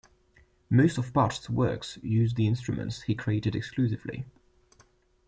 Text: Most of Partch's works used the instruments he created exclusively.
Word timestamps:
Most 0.67 0.97
of 0.97 1.13
Partch's 1.13 1.47
works 1.47 1.99
used 2.01 2.35
the 2.35 2.47
instruments 2.47 3.03
he 3.03 3.13
created 3.13 3.55
exclusively. 3.55 4.25